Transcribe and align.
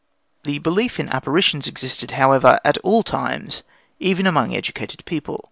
The 0.45 0.57
belief 0.57 0.99
in 0.99 1.09
apparitions 1.09 1.67
existed, 1.67 2.09
however, 2.17 2.59
at 2.65 2.79
all 2.79 3.03
times, 3.03 3.61
even 3.99 4.25
among 4.25 4.55
educated 4.55 5.05
people. 5.05 5.39